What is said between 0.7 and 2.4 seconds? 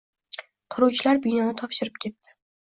—Quruvchilar binoni topshirib ketdi.